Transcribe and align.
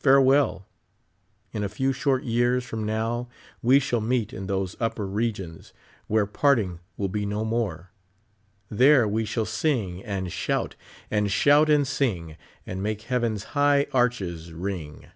Far(^well 0.00 0.62
I 0.62 1.56
In 1.56 1.64
a 1.64 1.68
few 1.68 1.92
short 1.92 2.22
years 2.22 2.64
from 2.64 2.84
now 2.86 3.28
we 3.62 3.80
shall 3.80 4.00
meet 4.00 4.32
iti 4.32 4.46
lliose 4.46 4.76
upper 4.78 5.04
regions 5.08 5.72
where 6.06 6.24
parting 6.24 6.78
will 6.96 7.08
be 7.08 7.26
no 7.26 7.44
more. 7.44 7.90
Tliere 8.70 9.10
we 9.10 9.24
sliall 9.24 9.48
sing 9.48 10.04
and 10.04 10.30
shout, 10.30 10.76
and 11.10 11.32
shout 11.32 11.68
and 11.68 11.84
sing, 11.84 12.36
and 12.64 12.80
niMke 12.80 13.06
lieaven's 13.08 13.42
high 13.58 13.88
arches 13.92 14.52
ring. 14.52 15.08